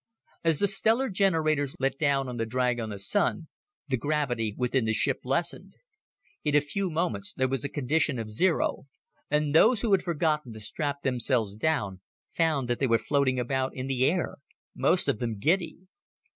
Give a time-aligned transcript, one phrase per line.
[0.43, 3.49] As the stellar generators let down on the drag on the Sun,
[3.87, 5.75] the gravity within the ship lessened.
[6.43, 8.87] In a few moments there was a condition of zero,
[9.29, 12.01] and those who had forgotten to strap themselves down
[12.33, 14.37] found that they were floating about in the air,
[14.75, 15.77] most of them giddy.